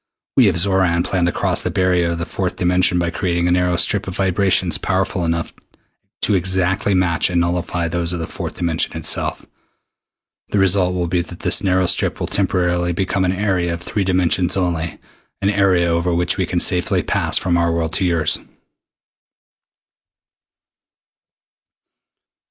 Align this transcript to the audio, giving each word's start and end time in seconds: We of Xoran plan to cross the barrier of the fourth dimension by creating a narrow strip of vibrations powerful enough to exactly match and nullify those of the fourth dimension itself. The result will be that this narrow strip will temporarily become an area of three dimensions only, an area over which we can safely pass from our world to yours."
We 0.35 0.47
of 0.47 0.55
Xoran 0.55 1.03
plan 1.03 1.25
to 1.25 1.31
cross 1.31 1.61
the 1.61 1.69
barrier 1.69 2.09
of 2.09 2.17
the 2.17 2.25
fourth 2.25 2.55
dimension 2.55 2.97
by 2.97 3.11
creating 3.11 3.47
a 3.47 3.51
narrow 3.51 3.75
strip 3.75 4.07
of 4.07 4.15
vibrations 4.15 4.79
powerful 4.79 5.23
enough 5.23 5.53
to 6.23 6.33
exactly 6.33 6.95
match 6.95 7.29
and 7.29 7.39
nullify 7.39 7.87
those 7.87 8.11
of 8.11 8.17
the 8.17 8.25
fourth 8.25 8.57
dimension 8.57 8.97
itself. 8.97 9.45
The 10.49 10.57
result 10.57 10.95
will 10.95 11.05
be 11.05 11.21
that 11.21 11.41
this 11.41 11.63
narrow 11.63 11.85
strip 11.85 12.19
will 12.19 12.25
temporarily 12.25 12.93
become 12.93 13.25
an 13.25 13.31
area 13.31 13.71
of 13.75 13.83
three 13.83 14.03
dimensions 14.03 14.57
only, 14.57 14.97
an 15.39 15.51
area 15.51 15.85
over 15.89 16.11
which 16.15 16.35
we 16.35 16.47
can 16.47 16.59
safely 16.59 17.03
pass 17.03 17.37
from 17.37 17.55
our 17.55 17.71
world 17.71 17.93
to 17.93 18.05
yours." 18.05 18.39